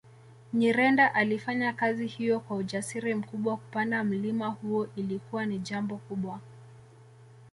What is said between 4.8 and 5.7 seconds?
ilikuwa ni